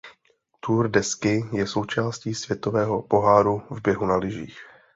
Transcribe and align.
Tour 0.59 0.87
de 0.89 1.03
Ski 1.03 1.43
je 1.53 1.67
součástí 1.67 2.35
Světového 2.35 3.01
poháru 3.01 3.59
v 3.69 3.81
běhu 3.81 4.05
na 4.05 4.15
lyžích. 4.15 4.57